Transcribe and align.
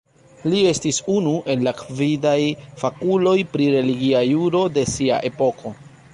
Li 0.51 0.59
estis 0.69 0.99
unu 1.15 1.33
el 1.53 1.61
la 1.67 1.73
gvidaj 1.81 2.33
fakuloj 2.85 3.37
pri 3.53 3.69
religia 3.77 4.27
juro 4.31 4.65
de 4.79 4.89
sia 4.97 5.23
epoko. 5.33 5.77